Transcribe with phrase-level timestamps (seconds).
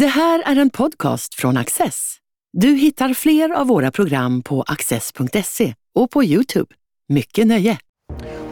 [0.00, 2.16] Det här är en podcast från Axess.
[2.52, 6.74] Du hittar fler av våra program på axess.se och på Youtube.
[7.08, 7.78] Mycket nöje!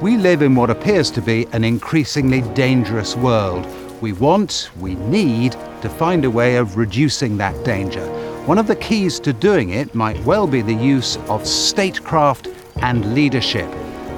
[0.00, 3.66] We live in what appears to be an increasingly dangerous world.
[4.00, 5.52] We want, we need
[5.82, 8.04] to find a way of reducing that danger.
[8.46, 13.14] One of the keys to doing it might well be the use of statecraft and
[13.14, 13.68] leadership.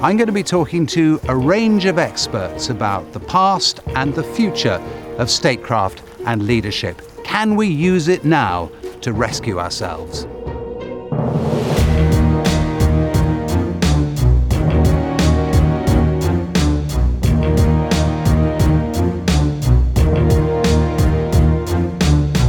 [0.01, 4.23] I'm going to be talking to a range of experts about the past and the
[4.23, 4.81] future
[5.17, 7.01] of statecraft and leadership.
[7.27, 8.71] Can we use it now
[9.01, 10.21] to rescue ourselves?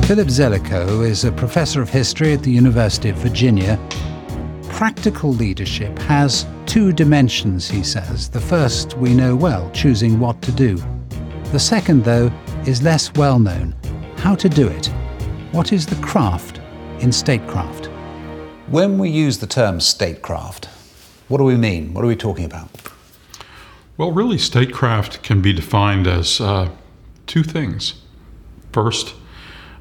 [0.07, 3.79] Philip Zelikow is a professor of history at the University of Virginia.
[4.71, 8.31] Practical leadership has two dimensions, he says.
[8.31, 10.81] The first we know well, choosing what to do.
[11.53, 12.33] The second, though,
[12.65, 13.75] is less well known
[14.19, 14.87] how to do it.
[15.53, 16.61] What is the craft
[16.99, 17.87] in statecraft?
[18.67, 20.67] When we use the term statecraft,
[21.29, 21.95] what do we mean?
[21.95, 22.69] What are we talking about?
[23.97, 26.71] Well, really, statecraft can be defined as uh,
[27.27, 28.03] two things.
[28.73, 29.15] First,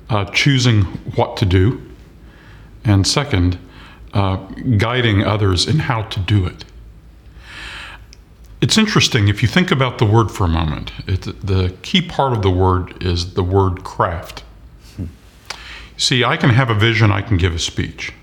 [0.09, 0.83] uh, choosing
[1.15, 1.81] what to do,
[2.83, 3.57] and second,
[4.13, 4.37] uh,
[4.77, 6.63] guiding others in how to do it.
[8.59, 10.91] It's interesting if you think about the word for a moment.
[11.05, 14.43] It, the key part of the word is the word craft.
[15.97, 18.13] See, I can have a vision, I can give a speech.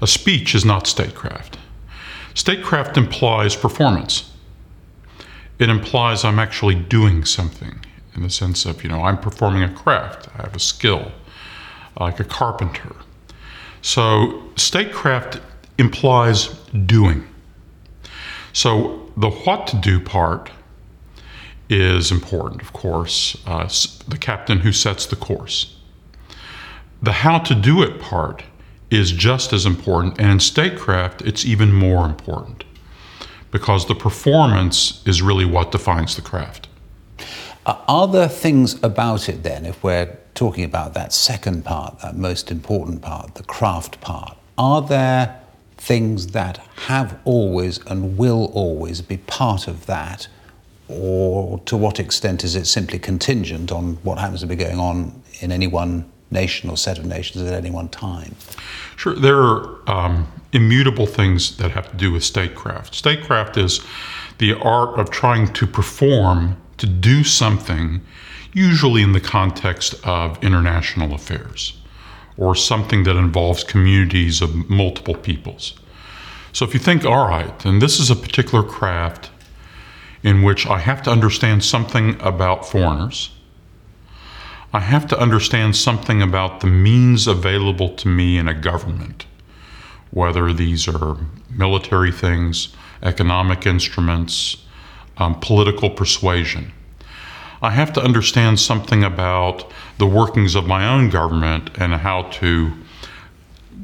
[0.00, 1.58] A speech is not statecraft.
[2.34, 4.32] Statecraft implies performance.
[5.58, 7.78] It implies I'm actually doing something
[8.14, 11.12] in the sense of, you know, I'm performing a craft, I have a skill,
[12.00, 12.96] like a carpenter.
[13.82, 15.40] So, statecraft
[15.78, 16.48] implies
[16.86, 17.26] doing.
[18.52, 20.50] So, the what to do part
[21.68, 23.68] is important, of course, uh,
[24.08, 25.76] the captain who sets the course.
[27.02, 28.44] The how to do it part
[28.90, 32.64] is just as important, and in statecraft, it's even more important
[33.50, 36.68] because the performance is really what defines the craft.
[37.64, 42.50] Are there things about it then, if we're talking about that second part, that most
[42.50, 44.36] important part, the craft part?
[44.58, 45.41] Are there
[45.82, 50.28] things that have always and will always be part of that?
[50.88, 55.20] Or to what extent is it simply contingent on what happens to be going on
[55.40, 58.36] in any one nation or set of nations at any one time?
[58.96, 62.94] Sure, there are um, immutable things that have to do with statecraft.
[62.94, 63.80] Statecraft is
[64.38, 68.00] the art of trying to perform to do something,
[68.52, 71.81] usually in the context of international affairs
[72.36, 75.74] or something that involves communities of multiple peoples.
[76.52, 79.30] So if you think, all right, and this is a particular craft
[80.22, 83.30] in which I have to understand something about foreigners,
[84.72, 89.26] I have to understand something about the means available to me in a government,
[90.10, 91.18] whether these are
[91.50, 94.56] military things, economic instruments,
[95.18, 96.72] um, political persuasion.
[97.62, 102.72] I have to understand something about the workings of my own government and how to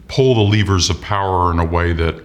[0.08, 2.24] pull the levers of power in a way that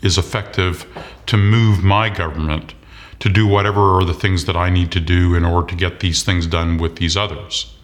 [0.00, 0.86] is effective
[1.26, 2.74] to move my government
[3.18, 6.00] to do whatever are the things that I need to do in order to get
[6.00, 7.74] these things done with these others.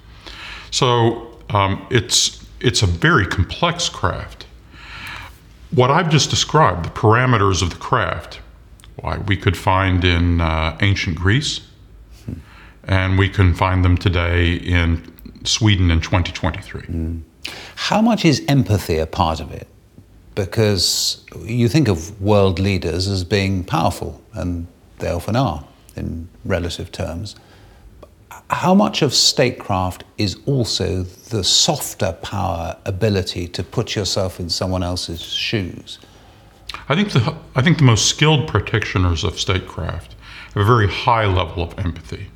[0.70, 4.46] So um, it's it's a very complex craft.
[5.72, 8.40] What I've just described, the parameters of the craft,
[8.96, 11.65] why we could find in uh, ancient Greece,
[12.86, 15.12] and we can find them today in
[15.44, 16.82] Sweden in 2023.
[16.82, 17.22] Mm.
[17.76, 19.68] How much is empathy a part of it?
[20.34, 24.66] Because you think of world leaders as being powerful, and
[24.98, 25.64] they often are
[25.94, 27.36] in relative terms.
[28.50, 34.82] How much of statecraft is also the softer power ability to put yourself in someone
[34.82, 35.98] else's shoes?
[36.88, 40.14] I think the I think the most skilled practitioners of statecraft
[40.54, 42.28] have a very high level of empathy.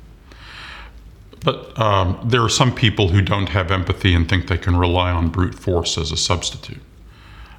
[1.43, 5.11] But um, there are some people who don't have empathy and think they can rely
[5.11, 6.81] on brute force as a substitute,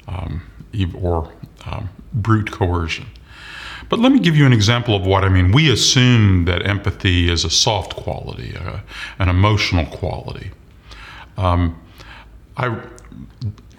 [0.07, 0.43] um,
[0.95, 1.33] or
[1.67, 3.07] um, brute coercion.
[3.89, 5.53] But let me give you an example of what I mean.
[5.53, 8.81] We assume that empathy is a soft quality, uh,
[9.19, 10.51] an emotional quality.
[11.37, 11.79] Um,
[12.57, 12.81] I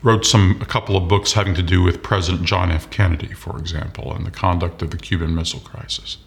[0.03, 2.89] wrote some a couple of books having to do with President John F.
[2.89, 6.17] Kennedy, for example, and the conduct of the Cuban Missile Crisis.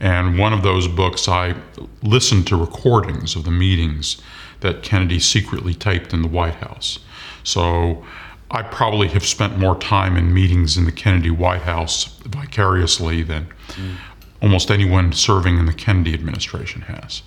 [0.00, 1.54] And one of those books, I
[2.02, 4.20] listened to recordings of the meetings
[4.60, 6.98] that Kennedy secretly taped in the White House.
[7.44, 8.04] So
[8.50, 13.46] I probably have spent more time in meetings in the Kennedy White House vicariously than
[13.68, 13.96] mm.
[14.42, 17.22] almost anyone serving in the Kennedy administration has.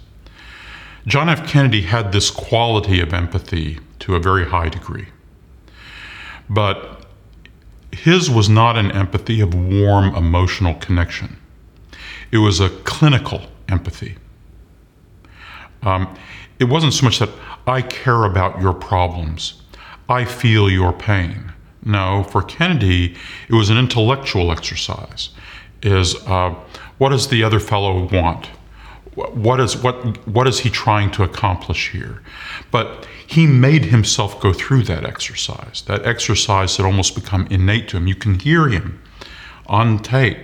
[1.07, 1.47] John F.
[1.47, 5.07] Kennedy had this quality of empathy to a very high degree.
[6.49, 7.05] But
[7.91, 11.38] his was not an empathy of warm emotional connection,
[12.31, 14.17] it was a clinical empathy.
[15.83, 16.15] Um,
[16.59, 17.29] it wasn't so much that
[17.67, 19.61] I care about your problems,
[20.07, 21.53] I feel your pain.
[21.85, 23.15] No, for Kennedy,
[23.47, 25.29] it was an intellectual exercise.
[25.81, 26.53] Is uh,
[26.97, 28.49] what does the other fellow want?
[29.15, 29.95] what is what
[30.27, 32.21] what is he trying to accomplish here
[32.71, 37.97] but he made himself go through that exercise that exercise had almost become innate to
[37.97, 39.01] him you can hear him
[39.67, 40.37] on tape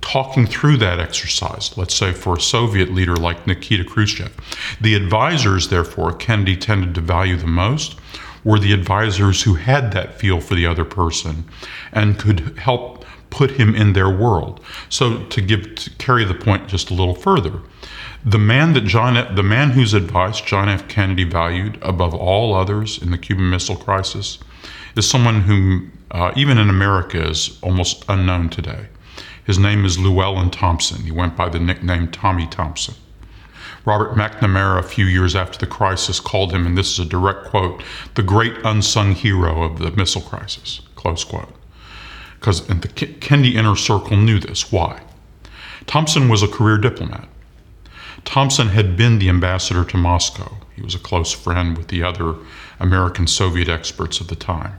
[0.00, 4.32] talking through that exercise let's say for a soviet leader like nikita khrushchev
[4.80, 7.98] the advisors therefore kennedy tended to value the most
[8.44, 11.44] were the advisors who had that feel for the other person
[11.92, 14.60] and could help put him in their world.
[14.88, 17.60] So to give to carry the point just a little further,
[18.24, 20.86] the man that John, the man whose advice John F.
[20.86, 24.38] Kennedy valued above all others in the Cuban Missile Crisis,
[24.96, 28.86] is someone whom uh, even in America is almost unknown today.
[29.44, 31.02] His name is Llewellyn Thompson.
[31.02, 32.94] He went by the nickname Tommy Thompson.
[33.84, 37.46] Robert McNamara, a few years after the crisis, called him, and this is a direct
[37.46, 37.82] quote,
[38.14, 41.52] the great unsung hero of the missile crisis, close quote
[42.42, 44.72] because the Kennedy inner circle knew this.
[44.72, 45.00] Why?
[45.86, 47.28] Thompson was a career diplomat.
[48.24, 50.56] Thompson had been the ambassador to Moscow.
[50.74, 52.34] He was a close friend with the other
[52.80, 54.72] American Soviet experts of the time.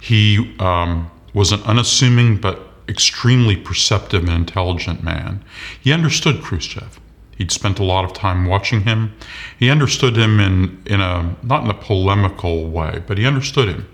[0.00, 5.44] He um, was an unassuming but extremely perceptive and intelligent man.
[5.80, 7.00] He understood Khrushchev.
[7.36, 9.14] He'd spent a lot of time watching him.
[9.58, 13.88] He understood him in, in a, not in a polemical way, but he understood him.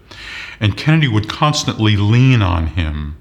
[0.60, 3.16] And Kennedy would constantly lean on him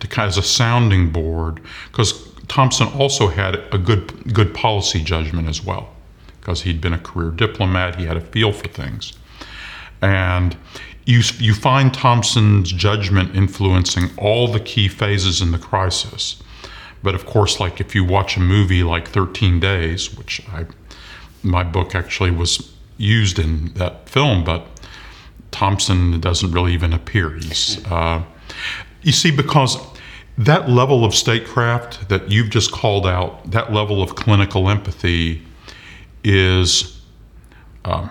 [0.00, 1.60] to as a sounding board
[1.90, 5.94] because Thompson also had a good good policy judgment as well
[6.40, 7.96] because he'd been a career diplomat.
[7.96, 9.12] He had a feel for things,
[10.00, 10.56] and
[11.04, 16.42] you you find Thompson's judgment influencing all the key phases in the crisis.
[17.02, 20.66] But of course, like if you watch a movie like 13 Days, which I
[21.42, 24.66] my book actually was used in that film, but
[25.50, 27.30] Thompson doesn't really even appear.
[27.30, 28.22] He's, uh,
[29.02, 29.76] you see, because
[30.38, 35.42] that level of statecraft that you've just called out, that level of clinical empathy,
[36.24, 37.00] is
[37.84, 38.10] um,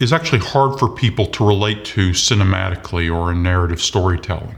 [0.00, 4.56] is actually hard for people to relate to cinematically or in narrative storytelling,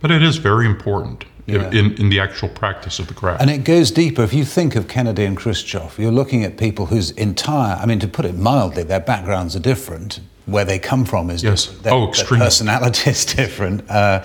[0.00, 1.24] but it is very important.
[1.46, 1.70] Yeah.
[1.72, 3.42] In, in the actual practice of the craft.
[3.42, 4.22] And it goes deeper.
[4.22, 7.98] If you think of Kennedy and Khrushchev, you're looking at people whose entire, I mean,
[7.98, 11.66] to put it mildly, their backgrounds are different, where they come from is yes.
[11.66, 11.82] different.
[11.82, 12.38] Their, oh, extremely.
[12.38, 13.90] Their personality is different.
[13.90, 14.24] Uh,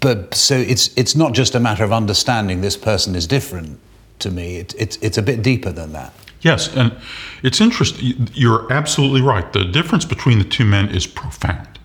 [0.00, 3.78] but so it's it's not just a matter of understanding this person is different
[4.18, 4.56] to me.
[4.56, 6.12] It, it's it's a bit deeper than that.
[6.40, 6.96] Yes, and
[7.42, 8.28] it's interesting.
[8.32, 9.52] You're absolutely right.
[9.52, 11.78] The difference between the two men is profound.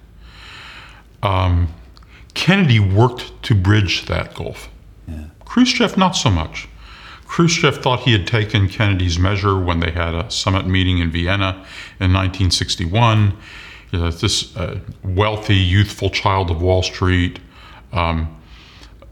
[1.21, 1.73] Um,
[2.33, 4.69] Kennedy worked to bridge that gulf.
[5.07, 5.25] Yeah.
[5.45, 6.67] Khrushchev, not so much.
[7.25, 11.65] Khrushchev thought he had taken Kennedy's measure when they had a summit meeting in Vienna
[11.99, 13.35] in 1961.
[13.91, 17.39] this uh, wealthy, youthful child of Wall Street.
[17.91, 18.37] Um,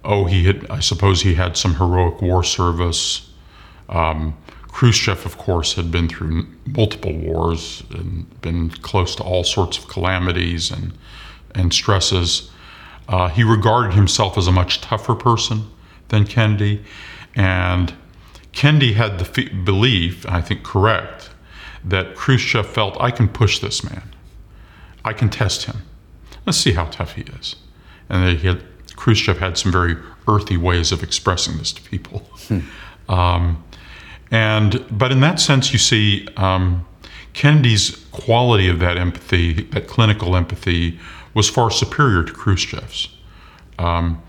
[0.06, 3.32] oh, he had, I suppose he had some heroic war service.
[3.90, 4.38] Um,
[4.74, 9.88] Khrushchev, of course, had been through multiple wars and been close to all sorts of
[9.88, 10.94] calamities and,
[11.54, 12.50] and stresses.
[13.08, 15.68] Uh, he regarded himself as a much tougher person
[16.08, 16.84] than Kennedy.
[17.36, 17.94] And
[18.52, 21.30] Kennedy had the f- belief, I think correct,
[21.86, 24.10] that Khrushchev felt, I can push this man.
[25.06, 25.84] I can test him.
[26.48, 27.58] Let's see how tough he is.
[28.10, 28.64] And that he had,
[28.96, 32.20] Khrushchev had some very earthy ways of expressing this to people.
[32.48, 32.60] Hmm.
[33.08, 33.64] Um,
[34.32, 36.86] and but in that sense, you see um,
[37.34, 41.00] Kennedy's quality of that empathy, that clinical empathy,
[41.34, 43.10] was far superior to Khrushchev's.
[43.80, 44.22] Um,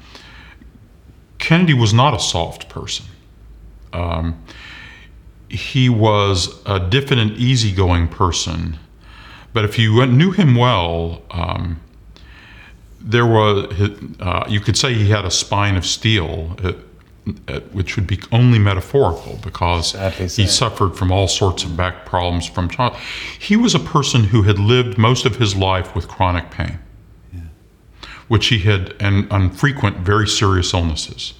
[1.38, 3.06] Kennedy was not a soft person.
[3.92, 4.42] Um,
[5.48, 8.78] he was a diffident, easygoing person,
[9.52, 11.80] but if you knew him well, um,
[13.00, 13.66] there was
[14.20, 16.72] uh, you could say he had a spine of steel, uh, uh,
[17.72, 19.92] which would be only metaphorical because
[20.36, 22.94] he suffered from all sorts of back problems from child.
[23.38, 26.78] He was a person who had lived most of his life with chronic pain,
[27.32, 27.40] yeah.
[28.28, 31.32] which he had and on frequent, very serious illnesses,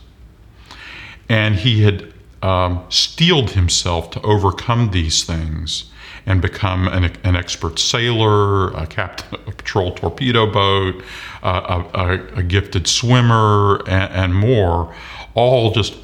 [1.28, 5.90] and he had um, steeled himself to overcome these things
[6.26, 11.02] and become an, an expert sailor, a captain of a patrol torpedo boat,
[11.42, 14.94] uh, a, a, gifted swimmer, and, and more.
[15.34, 15.94] All just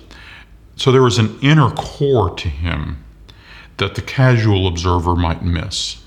[0.77, 3.05] so there was an inner core to him
[3.77, 6.03] that the casual observer might miss.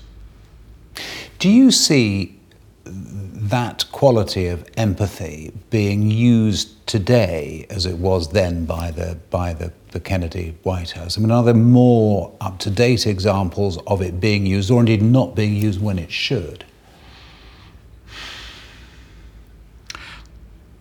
[1.38, 2.38] Do you see
[2.84, 9.72] that quality of empathy being used today as it was then by the by the,
[9.90, 11.18] the Kennedy White House?
[11.18, 15.02] I mean, are there more up to date examples of it being used, or indeed
[15.02, 16.64] not being used when it should?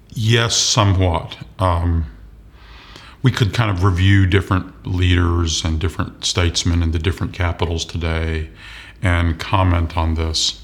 [0.10, 1.38] Yes, somewhat.
[1.60, 2.06] Um,
[3.24, 8.50] we could kind of review different leaders and different statesmen in the different capitals today
[9.02, 10.62] and comment on this.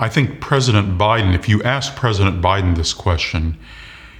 [0.00, 3.58] I think President Biden, if you ask President Biden this question,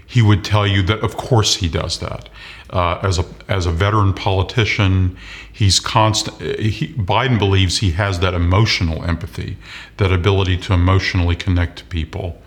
[0.05, 2.29] he would tell you that of course he does that.
[2.71, 5.17] Uh, as a as a veteran politician,
[5.53, 6.41] he's constant.
[6.61, 9.57] He, Biden believes he has that emotional empathy,
[9.99, 12.43] that ability to emotionally connect to people.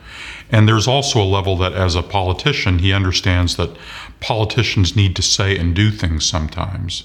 [0.52, 3.70] And there's also a level that, as a politician, he understands that
[4.22, 7.04] politicians need to say and do things sometimes.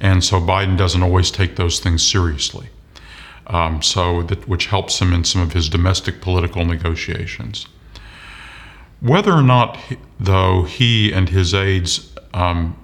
[0.00, 2.68] And so Biden doesn't always take those things seriously.
[3.46, 7.66] Um, so that which helps him in some of his domestic political negotiations.
[9.00, 9.78] Whether or not,
[10.18, 12.76] though, he and his aides um,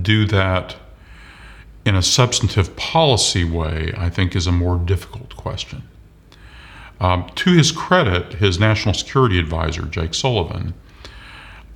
[0.00, 0.76] do that
[1.84, 5.82] in a substantive policy way, I think is a more difficult question.
[7.00, 10.74] Um, to his credit, his national security advisor, Jake Sullivan,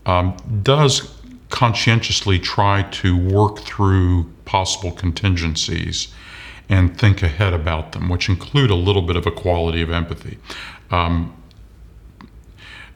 [0.06, 1.15] um, does
[1.50, 6.08] conscientiously try to work through possible contingencies
[6.68, 10.38] and think ahead about them, which include a little bit of a quality of empathy.
[10.90, 11.34] Um,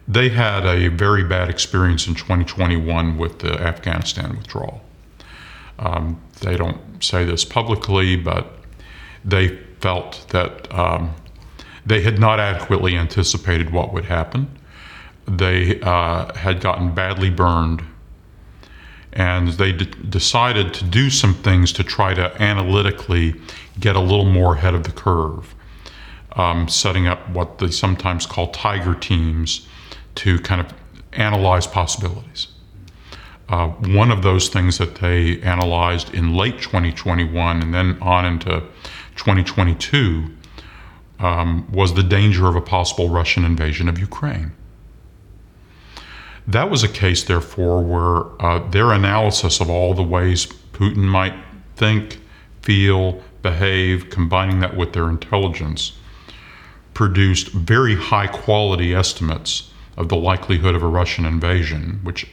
[0.08, 4.82] they had a very bad experience in 2021 with the Afghanistan withdrawal.
[5.78, 8.58] Um, they don't say this publicly, but
[9.24, 11.14] they felt that um,
[11.86, 14.50] they had not adequately anticipated what would happen.
[15.26, 17.84] They uh, had gotten badly burned,
[19.12, 23.34] and they d- decided to do some things to try to analytically
[23.78, 25.54] get a little more ahead of the curve,
[26.36, 29.66] um, setting up what they sometimes call tiger teams
[30.14, 30.72] to kind of
[31.12, 32.48] analyze possibilities.
[33.48, 38.60] Uh, one of those things that they analyzed in late 2021 and then on into
[39.16, 40.30] 2022
[41.18, 44.52] um, was the danger of a possible Russian invasion of Ukraine.
[46.46, 51.34] That was a case, therefore, where uh, their analysis of all the ways Putin might
[51.76, 52.20] think,
[52.62, 55.92] feel, behave, combining that with their intelligence,
[56.94, 62.26] produced very high quality estimates of the likelihood of a Russian invasion, which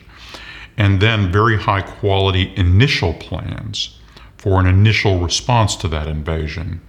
[0.78, 3.98] and then very high quality initial plans
[4.38, 6.80] for an initial response to that invasion,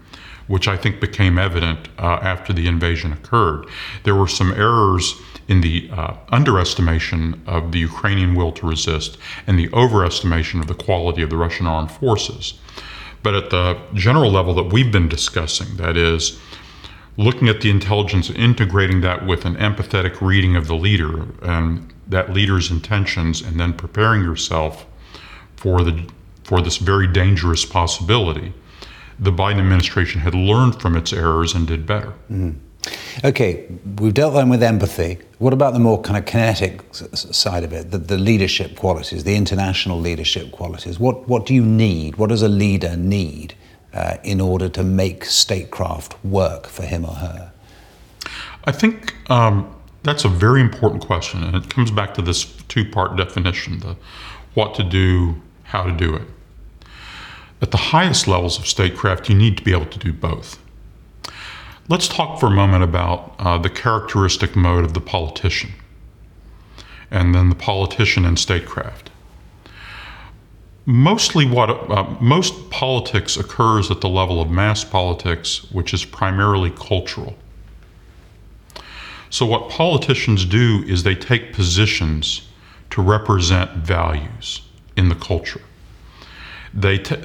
[0.48, 3.66] which I think became evident uh, after the invasion occurred.
[4.02, 5.14] There were some errors
[5.46, 10.74] in the uh, underestimation of the Ukrainian will to resist and the overestimation of the
[10.74, 12.54] quality of the Russian armed forces.
[13.22, 16.38] But at the general level that we've been discussing, that is,
[17.16, 22.32] looking at the intelligence, integrating that with an empathetic reading of the leader and that
[22.32, 24.86] leader's intentions, and then preparing yourself
[25.56, 26.08] for the
[26.44, 28.54] for this very dangerous possibility,
[29.18, 32.12] the Biden administration had learned from its errors and did better.
[32.30, 32.56] Mm.
[33.24, 33.66] Okay,
[33.98, 35.18] we've dealt then with empathy.
[35.38, 39.34] What about the more kind of kinetic side of it, the, the, leadership qualities, the
[39.34, 40.98] international leadership qualities?
[40.98, 42.16] What, what do you need?
[42.16, 43.54] What does a leader need
[43.92, 47.52] uh, in order to make statecraft work for him or her?
[48.64, 52.88] I think um, that's a very important question, and it comes back to this two
[52.88, 53.96] part definition the
[54.54, 56.22] what to do, how to do it.
[57.60, 60.58] At the highest levels of statecraft, you need to be able to do both.
[61.88, 65.72] Let's talk for a moment about uh, the characteristic mode of the politician,
[67.10, 69.10] and then the politician in statecraft.
[70.84, 76.70] Mostly, what uh, most politics occurs at the level of mass politics, which is primarily
[76.70, 77.36] cultural.
[79.30, 82.48] So, what politicians do is they take positions
[82.90, 84.62] to represent values
[84.96, 85.60] in the culture.
[86.72, 87.16] They t-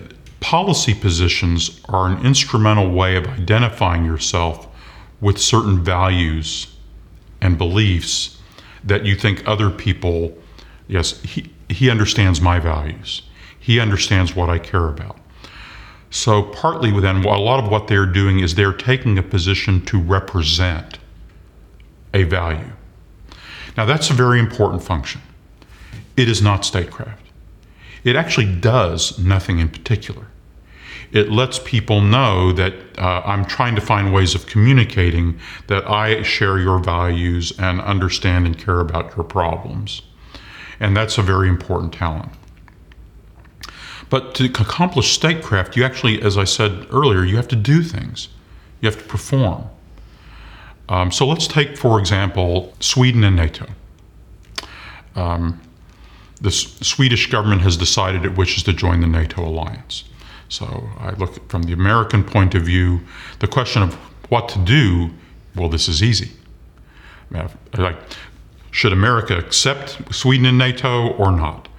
[0.43, 4.67] policy positions are an instrumental way of identifying yourself
[5.21, 6.67] with certain values
[7.39, 8.37] and beliefs
[8.83, 10.37] that you think other people,
[10.89, 13.21] yes, he, he understands my values.
[13.57, 15.17] He understands what I care about.
[16.09, 19.97] So, partly within a lot of what they're doing is they're taking a position to
[19.97, 20.99] represent
[22.13, 22.73] a value.
[23.77, 25.21] Now, that's a very important function.
[26.17, 27.22] It is not statecraft.
[28.03, 30.27] It actually does nothing in particular.
[31.11, 36.23] It lets people know that uh, I'm trying to find ways of communicating that I
[36.23, 40.01] share your values and understand and care about your problems.
[40.79, 42.31] And that's a very important talent.
[44.09, 48.27] But to accomplish statecraft, you actually, as I said earlier, you have to do things.
[48.81, 49.69] You have to perform.
[50.89, 53.67] Um, so let's take, for example, Sweden and NATO.
[55.15, 55.61] Um,
[56.43, 60.03] the Swedish government has decided it wishes to join the NATO alliance.
[60.49, 62.99] So I look from the American point of view,
[63.39, 63.93] the question of
[64.27, 65.11] what to do,
[65.55, 66.31] well, this is easy.
[67.31, 67.95] Like,
[68.71, 71.69] should America accept Sweden in NATO or not?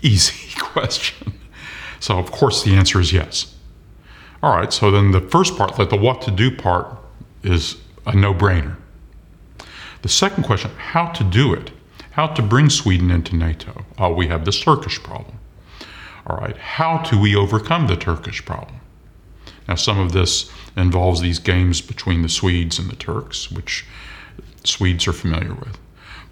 [0.00, 1.32] Easy question.
[1.98, 3.56] So, of course, the answer is yes.
[4.44, 6.86] All right, so then the first part, like the what to do part,
[7.42, 8.76] is a no brainer.
[10.02, 11.72] The second question, how to do it,
[12.18, 13.84] how to bring Sweden into NATO.
[13.96, 15.38] Oh, we have the Turkish problem.
[16.26, 18.80] All right, how do we overcome the Turkish problem?
[19.68, 23.86] Now, some of this involves these games between the Swedes and the Turks, which
[24.64, 25.78] Swedes are familiar with.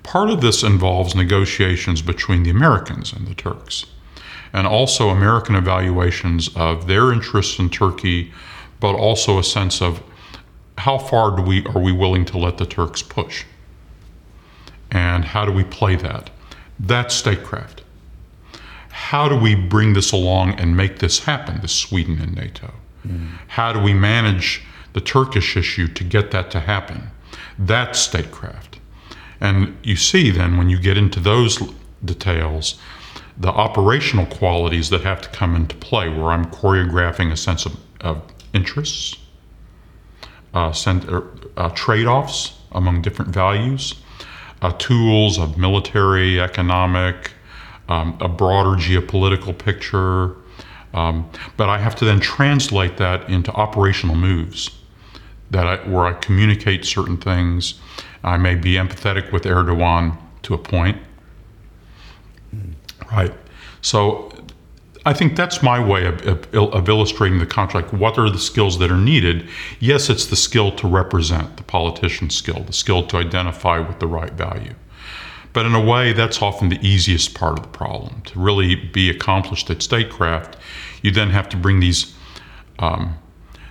[0.03, 3.87] Part of this involves negotiations between the Americans and the Turks,
[4.53, 8.33] and also American evaluations of their interests in Turkey,
[8.81, 10.03] but also a sense of
[10.79, 13.45] how far do we are we willing to let the Turks push,
[14.91, 16.31] and how do we play that?
[16.79, 17.83] That's statecraft.
[18.91, 21.61] How do we bring this along and make this happen?
[21.61, 22.73] This Sweden and NATO.
[23.07, 23.29] Mm.
[23.49, 24.63] How do we manage
[24.95, 27.11] the Turkish issue to get that to happen?
[27.59, 28.79] That's statecraft.
[29.41, 31.59] And you see then when you get into those
[32.05, 32.81] details,
[33.37, 37.77] the operational qualities that have to come into play, where I'm choreographing a sense of,
[38.01, 38.23] of
[38.55, 39.17] interests,
[40.55, 40.73] uh,
[41.57, 43.95] uh, trade offs among different values,
[44.63, 47.33] uh, tools of military, economic,
[47.89, 50.37] um, a broader geopolitical picture.
[50.95, 54.71] Um, but I have to then translate that into operational moves
[55.51, 57.75] that I, where I communicate certain things.
[58.25, 60.99] I may be empathetic with Erdogan to a point.
[63.13, 63.33] Right.
[63.83, 64.33] So
[65.07, 67.93] I think that's my way of, of, of, illustrating the contract.
[67.93, 69.49] What are the skills that are needed?
[69.79, 74.09] Yes, it's the skill to represent, the politician skill, the skill to identify with the
[74.09, 74.75] right value.
[75.53, 78.21] But in a way, that's often the easiest part of the problem.
[78.23, 80.57] To really be accomplished at statecraft,
[81.03, 82.13] you then have to bring these
[82.81, 83.17] um,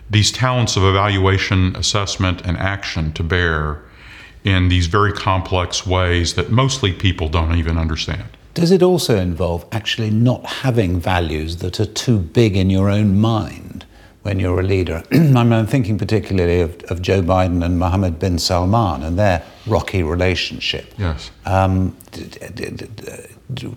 [0.09, 3.83] these talents of evaluation, assessment, and action to bear
[4.45, 8.23] in these very complex ways that mostly people don't even understand.
[8.53, 13.19] Does it also involve actually not having values that are too big in your own
[13.19, 13.85] mind
[14.21, 15.03] when you're a leader?
[15.11, 20.93] I'm thinking particularly of, of, Joe Biden and Mohammed bin Salman and their rocky relationship.
[20.97, 21.31] Yes.
[21.45, 21.97] Um,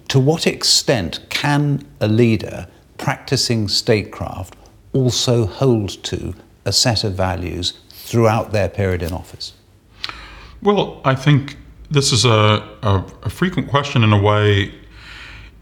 [0.08, 4.54] to what extent can a leader practicing statecraft
[4.92, 9.54] also hold to a set of values throughout their period in office?
[10.62, 11.56] Well, I think
[11.90, 14.74] this is a, a, a, frequent question in a way.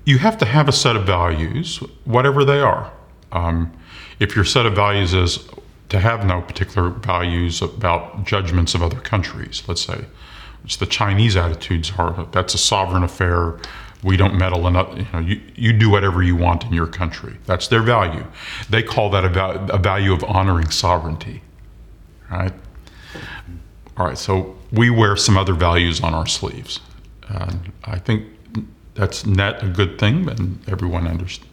[0.04, 2.92] You have to have a set of values, whatever they are.
[3.32, 3.72] Um,
[4.18, 5.48] if your set of values is
[5.90, 10.04] to have no particular values about judgments of other countries, let's say,
[10.62, 13.58] which the Chinese attitudes are, that's a sovereign affair
[14.02, 17.34] we don't meddle in you know you, you do whatever you want in your country
[17.46, 18.24] that's their value
[18.68, 21.42] they call that a, a value of honoring sovereignty
[22.30, 22.52] right
[23.96, 26.80] all right so we wear some other values on our sleeves
[27.84, 28.26] i think
[28.94, 31.52] that's net a good thing and everyone understands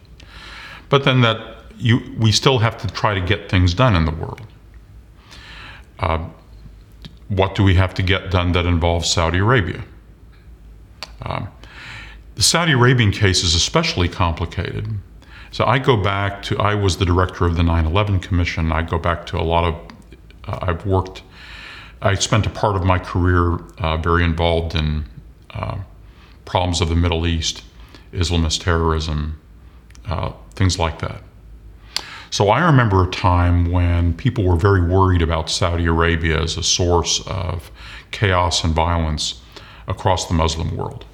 [0.88, 4.12] but then that you we still have to try to get things done in the
[4.12, 4.46] world
[6.00, 6.18] uh,
[7.28, 9.82] what do we have to get done that involves saudi arabia
[11.22, 11.48] um,
[12.34, 14.88] the Saudi Arabian case is especially complicated.
[15.50, 18.72] So I go back to, I was the director of the 9 11 Commission.
[18.72, 19.74] I go back to a lot of,
[20.44, 21.22] uh, I've worked,
[22.02, 25.04] I spent a part of my career uh, very involved in
[25.50, 25.78] uh,
[26.44, 27.62] problems of the Middle East,
[28.12, 29.40] Islamist terrorism,
[30.06, 31.22] uh, things like that.
[32.30, 36.64] So I remember a time when people were very worried about Saudi Arabia as a
[36.64, 37.70] source of
[38.10, 39.40] chaos and violence
[39.86, 41.04] across the Muslim world.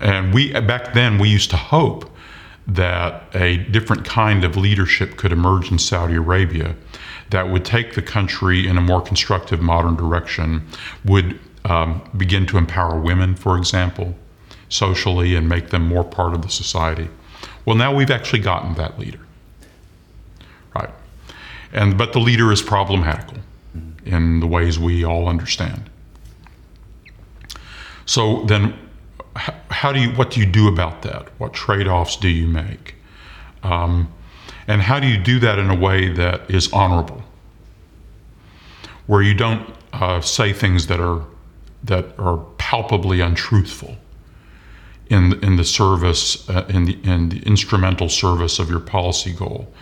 [0.00, 2.09] And we back then we used to hope
[2.74, 6.76] that a different kind of leadership could emerge in Saudi Arabia
[7.30, 10.66] that would take the country in a more constructive, modern direction,
[11.04, 14.14] would um, begin to empower women, for example,
[14.68, 17.08] socially, and make them more part of the society.
[17.64, 19.20] Well, now we've actually gotten that leader,
[20.74, 20.90] right?
[21.72, 23.38] And but the leader is problematical
[24.04, 25.90] in the ways we all understand.
[28.06, 28.76] So then
[29.36, 31.28] how do you what do you do about that?
[31.38, 32.94] What trade-offs do you make?
[33.62, 34.12] Um,
[34.66, 37.22] and how do you do that in a way that is honorable,
[39.06, 41.24] where you don't uh, say things that are
[41.84, 43.96] that are palpably untruthful
[45.08, 49.72] in in the service uh, in the in the instrumental service of your policy goal.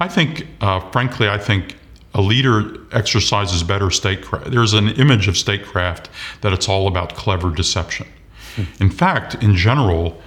[0.00, 1.76] I think, uh, frankly, I think
[2.14, 4.50] a leader exercises better statecraft.
[4.50, 6.10] There's an image of statecraft
[6.40, 8.06] that it's all about clever deception.
[8.80, 10.20] In fact, in general,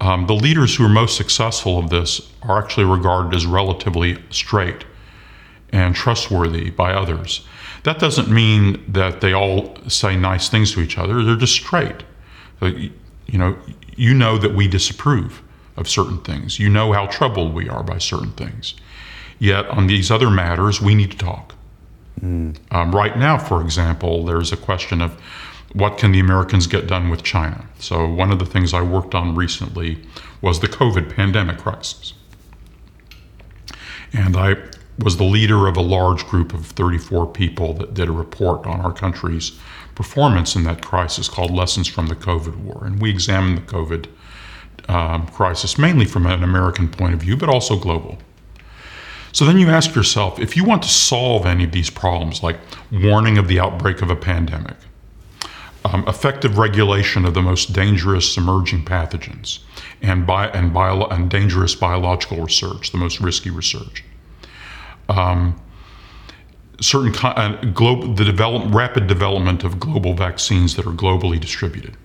[0.00, 4.84] um, the leaders who are most successful of this are actually regarded as relatively straight
[5.70, 7.46] and trustworthy by others.
[7.84, 11.22] That doesn't mean that they all say nice things to each other.
[11.22, 12.02] They're just straight.
[12.60, 12.92] You
[13.32, 13.56] know,
[13.96, 15.42] you know that we disapprove
[15.76, 16.58] of certain things.
[16.58, 18.74] You know how troubled we are by certain things.
[19.38, 21.54] Yet on these other matters, we need to talk.
[22.20, 22.56] Mm.
[22.72, 25.20] Um, right now, for example, there's a question of
[25.72, 27.66] what can the Americans get done with China?
[27.78, 29.98] So, one of the things I worked on recently
[30.40, 32.14] was the COVID pandemic crisis.
[34.12, 34.56] And I
[34.98, 38.80] was the leader of a large group of 34 people that did a report on
[38.80, 39.58] our country's
[39.94, 42.84] performance in that crisis called Lessons from the COVID War.
[42.84, 44.06] And we examined the COVID
[44.88, 48.18] um, crisis mainly from an American point of view, but also global.
[49.32, 52.58] So then you ask yourself if you want to solve any of these problems, like
[52.90, 54.76] warning of the outbreak of a pandemic,
[55.92, 59.60] um, effective regulation of the most dangerous emerging pathogens,
[60.02, 64.04] and, bi- and, bio- and dangerous biological research, the most risky research.
[65.08, 65.60] Um,
[66.80, 71.96] certain uh, the develop- rapid development of global vaccines that are globally distributed.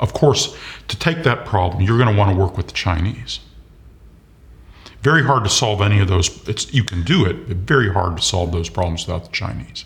[0.00, 0.56] Of course,
[0.88, 3.40] to take that problem, you're going to want to work with the Chinese.
[5.02, 6.48] Very hard to solve any of those.
[6.48, 9.84] It's, you can do it, but very hard to solve those problems without the Chinese.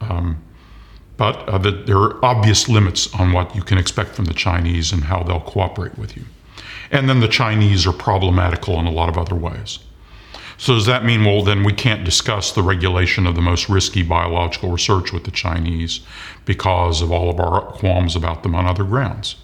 [0.00, 0.42] Um,
[1.16, 4.92] but uh, the, there are obvious limits on what you can expect from the Chinese
[4.92, 6.24] and how they'll cooperate with you.
[6.90, 9.78] And then the Chinese are problematical in a lot of other ways.
[10.56, 14.02] So, does that mean, well, then we can't discuss the regulation of the most risky
[14.02, 16.00] biological research with the Chinese
[16.44, 19.36] because of all of our qualms about them on other grounds?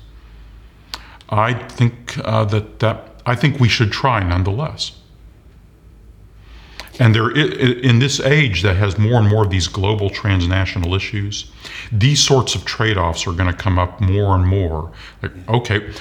[1.29, 4.93] I think uh, that, that I think we should try nonetheless.
[6.99, 11.51] And there, in this age that has more and more of these global transnational issues,
[11.93, 14.93] these sorts of trade offs are going to come up more and more.
[15.23, 15.93] Like, okay,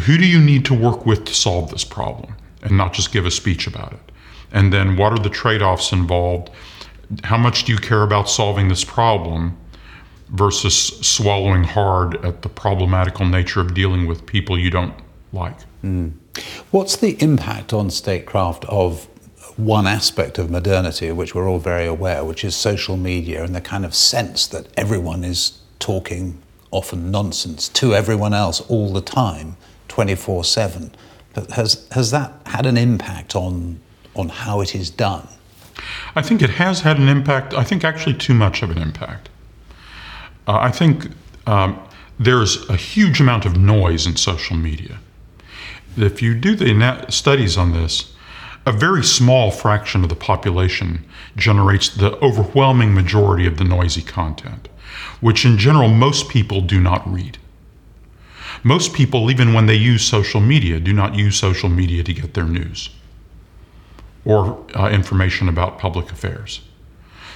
[0.00, 3.24] who do you need to work with to solve this problem and not just give
[3.24, 4.12] a speech about it?
[4.50, 6.50] And then what are the trade offs involved?
[7.24, 9.56] How much do you care about solving this problem
[10.28, 14.94] versus swallowing hard at the problematical nature of dealing with people you don't
[15.32, 15.56] like?
[15.84, 16.12] Mm.
[16.70, 19.08] What's the impact on statecraft of
[19.58, 23.60] one aspect of modernity, which we're all very aware, which is social media and the
[23.60, 29.56] kind of sense that everyone is talking often nonsense to everyone else all the time,
[29.88, 30.90] 24 7.
[31.34, 33.80] But has, has that had an impact on,
[34.14, 35.28] on how it is done?
[36.14, 37.54] I think it has had an impact.
[37.54, 39.28] I think actually too much of an impact.
[40.46, 41.08] Uh, I think
[41.46, 41.80] um,
[42.18, 44.98] there's a huge amount of noise in social media.
[45.96, 48.11] If you do the studies on this,
[48.64, 51.04] a very small fraction of the population
[51.36, 54.68] generates the overwhelming majority of the noisy content,
[55.20, 57.38] which in general most people do not read.
[58.62, 62.34] Most people, even when they use social media, do not use social media to get
[62.34, 62.90] their news
[64.24, 66.60] or uh, information about public affairs.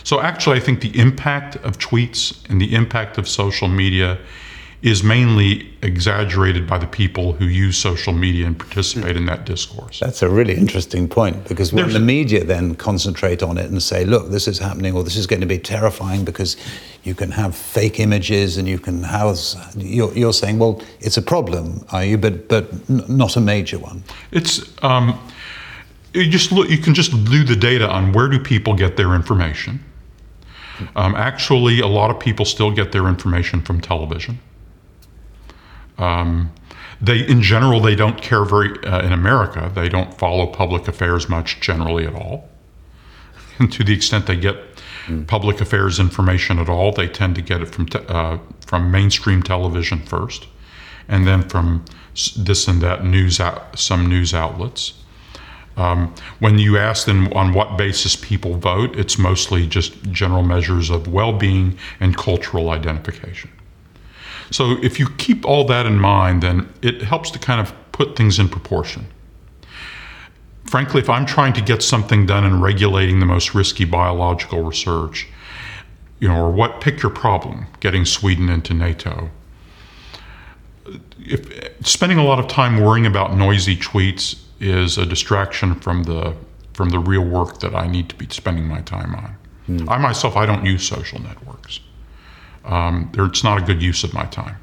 [0.05, 4.19] So, actually, I think the impact of tweets and the impact of social media
[4.83, 10.01] is mainly exaggerated by the people who use social media and participate in that discourse.
[10.01, 13.83] That's a really interesting point because when There's, the media then concentrate on it and
[13.83, 16.57] say, look, this is happening or this is going to be terrifying because
[17.05, 21.23] you can have fake images and you can house, you're, you're saying, well, it's a
[21.23, 22.19] problem, are you?
[22.19, 24.05] But, but n- not a major one.
[24.31, 25.19] It's, um,
[26.13, 29.15] you just look, you can just do the data on where do people get their
[29.15, 29.81] information.
[30.95, 34.39] Um, actually, a lot of people still get their information from television.
[35.99, 36.53] Um,
[37.01, 41.29] they, in general, they don't care very, uh, in America, they don't follow public affairs
[41.29, 42.49] much generally at all.
[43.59, 44.57] And to the extent they get
[45.07, 45.27] mm.
[45.27, 49.43] public affairs information at all, they tend to get it from, te- uh, from mainstream
[49.43, 50.47] television first,
[51.09, 51.85] and then from
[52.37, 54.95] this and that news, out, some news outlets.
[55.77, 60.89] Um, when you ask them on what basis people vote, it's mostly just general measures
[60.89, 63.51] of well being and cultural identification.
[64.51, 68.17] So if you keep all that in mind, then it helps to kind of put
[68.17, 69.07] things in proportion.
[70.65, 75.29] Frankly, if I'm trying to get something done in regulating the most risky biological research,
[76.19, 79.31] you know, or what pick your problem, getting Sweden into NATO.
[81.19, 86.35] If spending a lot of time worrying about noisy tweets is a distraction from the
[86.73, 89.37] from the real work that I need to be spending my time on.
[89.67, 89.91] Mm.
[89.91, 91.81] I myself, I don't use social networks
[92.67, 94.57] um, it's not a good use of my time.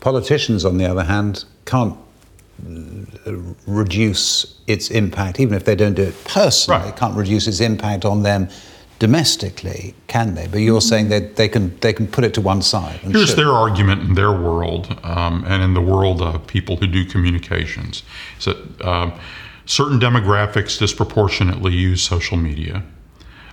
[0.00, 1.96] Politicians, on the other hand, can't
[3.66, 6.96] reduce its impact, even if they don't do it personally, Right.
[6.96, 8.48] can't reduce its impact on them
[8.98, 10.46] domestically, can they?
[10.46, 13.00] But you're saying that they can they can put it to one side.
[13.02, 13.38] and Here's should.
[13.38, 18.02] their argument in their world um, and in the world of people who do communications
[18.38, 19.12] is that um,
[19.66, 22.84] certain demographics disproportionately use social media,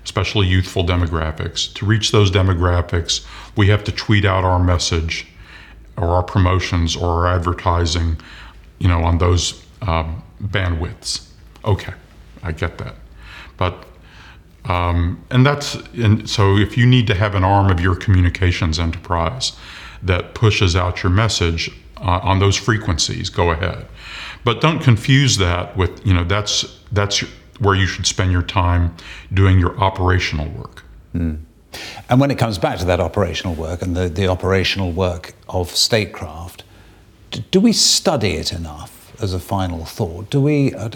[0.03, 1.73] especially youthful demographics.
[1.75, 5.27] To reach those demographics, we have to tweet out our message
[5.97, 8.17] or our promotions or our advertising,
[8.79, 11.27] you know, on those um, bandwidths.
[11.65, 11.93] Okay,
[12.43, 12.95] I get that.
[13.57, 13.85] But
[14.65, 18.79] um, and that's and so if you need to have an arm of your communications
[18.79, 19.53] enterprise
[20.03, 23.85] that pushes out your message uh, on those frequencies, go ahead.
[24.43, 27.23] But don't confuse that with you know that's that's
[27.59, 28.95] where you should spend your time
[29.33, 30.83] doing your operational work.
[31.13, 35.69] And when it comes back to that operational work and the, the operational work of
[35.69, 36.63] statecraft,
[37.31, 40.29] d- do we study it enough as a final thought?
[40.29, 40.89] Do we, uh,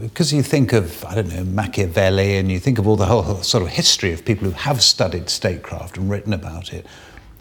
[0.00, 3.42] because you think of, I don't know, Machiavelli and you think of all the whole
[3.42, 6.86] sort of history of people who have studied statecraft and written about it,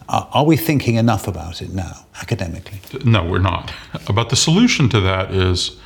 [0.10, 2.80] are, are we thinking enough about it now, academically?
[3.04, 3.73] No, we're not.
[4.13, 5.80] But the solution to that is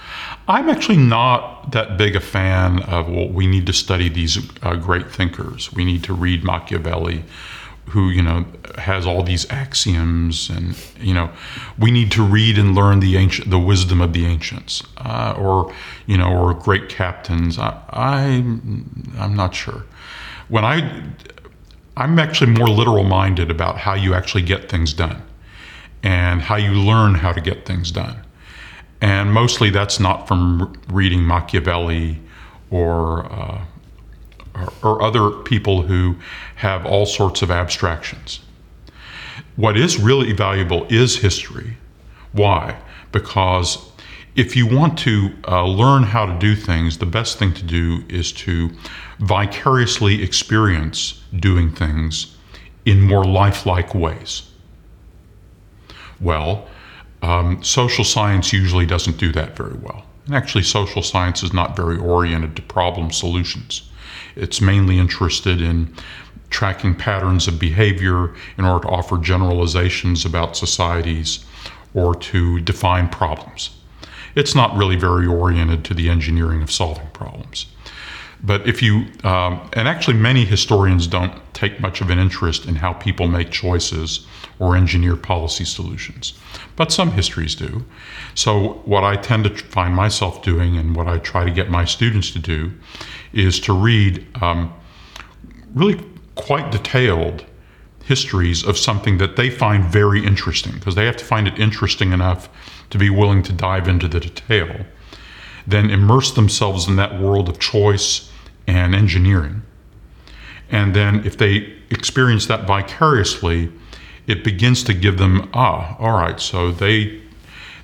[0.47, 4.75] I'm actually not that big a fan of, well, we need to study these uh,
[4.75, 5.71] great thinkers.
[5.71, 7.23] We need to read Machiavelli,
[7.89, 8.45] who, you know,
[8.77, 11.29] has all these axioms, and, you know,
[11.77, 15.73] we need to read and learn the ancient, the wisdom of the ancients, uh, or,
[16.05, 17.59] you know, or great captains.
[17.59, 18.23] I, I,
[19.19, 19.83] I'm not sure.
[20.47, 21.03] When I,
[21.97, 25.21] I'm actually more literal minded about how you actually get things done
[26.03, 28.25] and how you learn how to get things done.
[29.01, 32.19] And mostly that's not from reading Machiavelli
[32.69, 33.65] or, uh,
[34.55, 36.15] or, or other people who
[36.55, 38.39] have all sorts of abstractions.
[39.55, 41.77] What is really valuable is history.
[42.31, 42.77] Why?
[43.11, 43.91] Because
[44.35, 48.03] if you want to uh, learn how to do things, the best thing to do
[48.07, 48.69] is to
[49.19, 52.37] vicariously experience doing things
[52.85, 54.43] in more lifelike ways.
[56.19, 56.67] Well,
[57.21, 60.05] um, social science usually doesn't do that very well.
[60.25, 63.89] And actually, social science is not very oriented to problem solutions.
[64.35, 65.93] It's mainly interested in
[66.49, 71.45] tracking patterns of behavior in order to offer generalizations about societies
[71.93, 73.71] or to define problems.
[74.35, 77.67] It's not really very oriented to the engineering of solving problems.
[78.43, 82.75] But if you, um, and actually, many historians don't take much of an interest in
[82.75, 84.25] how people make choices
[84.57, 86.33] or engineer policy solutions.
[86.75, 87.85] But some histories do.
[88.33, 91.85] So, what I tend to find myself doing and what I try to get my
[91.85, 92.73] students to do
[93.31, 94.73] is to read um,
[95.75, 96.03] really
[96.35, 97.45] quite detailed
[98.03, 102.11] histories of something that they find very interesting, because they have to find it interesting
[102.11, 102.49] enough
[102.89, 104.85] to be willing to dive into the detail
[105.67, 108.30] then immerse themselves in that world of choice
[108.67, 109.63] and engineering.
[110.69, 113.71] And then if they experience that vicariously,
[114.27, 117.21] it begins to give them, ah, all right, so they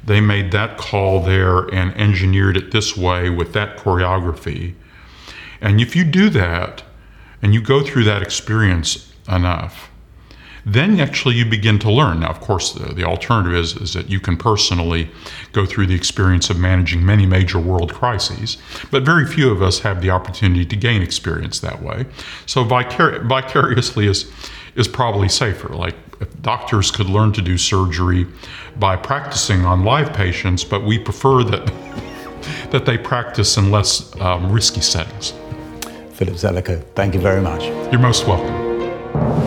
[0.04, 4.74] they made that call there and engineered it this way with that choreography.
[5.60, 6.84] And if you do that
[7.42, 9.92] and you go through that experience enough,
[10.66, 12.22] then actually you begin to learn.
[12.22, 15.10] Now, of course, the, the alternative is, is that you can personally
[15.54, 18.58] go through the experience of managing many major world crises,
[18.92, 22.06] but very few of us have the opportunity to gain experience that way.
[22.46, 24.32] So vicar- vicariously is,
[24.76, 25.70] is probably safer.
[25.70, 28.28] Like if doctors could learn to do surgery
[28.80, 31.66] by practicing on live patients, but we prefer that,
[32.72, 35.34] that they practice in less um, risky settings.
[36.14, 37.64] Philip Zelikow, thank you very much.
[37.92, 39.47] You're most welcome.